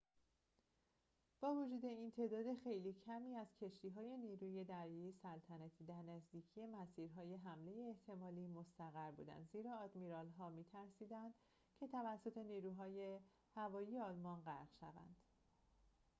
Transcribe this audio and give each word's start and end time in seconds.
با 1.41 1.53
وجود 1.55 1.85
این 1.85 2.11
تعداد 2.11 2.53
خیلی 2.63 2.95
کمی 3.05 3.35
از 3.35 3.47
کشتی‌های 3.61 4.17
نیروی 4.17 4.63
دریایی 4.63 5.11
سلطنتی 5.11 5.85
در 5.85 6.01
نزدیکی 6.01 6.65
مسیرهای 6.67 7.35
حمله 7.35 7.71
احتمالی 7.89 8.47
مستقر 8.47 9.11
بودند 9.11 9.49
زیرا 9.53 9.77
آدمیرال‌ها 9.77 10.49
می‌ترسیدند 10.49 11.33
که 11.79 11.87
توسط 11.87 12.37
نیروی 12.37 13.07
هوایی 13.55 13.97
آلمان 13.99 14.41
غرق 14.41 14.67
شوند 14.79 15.15